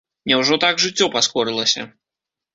[0.29, 1.87] Няўжо так жыццё паскорылася?